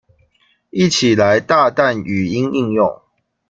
[0.71, 2.99] 一起來大啖語音應用